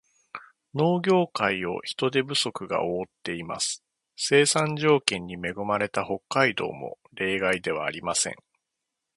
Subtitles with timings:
[0.73, 3.83] 農業界を人手不足が覆っています。
[4.15, 8.35] 生産条件に恵まれた北海道も例外ではありません。